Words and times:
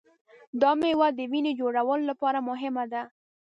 دا 0.61 0.71
مېوه 0.79 1.07
د 1.17 1.19
وینې 1.31 1.51
جوړولو 1.59 2.03
لپاره 2.11 2.39
مهمه 2.49 2.83
ده. 2.91 3.01